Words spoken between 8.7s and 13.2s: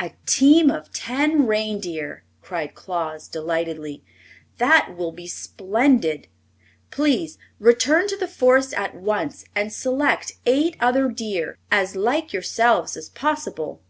at once and select eight other deer as like yourselves as